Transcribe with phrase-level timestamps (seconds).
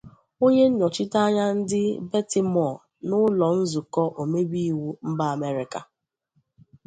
[0.45, 5.79] Onye nnọchite anya ndị Baltimore n’ụlọ nzukọ omebe iwu mba Amerịka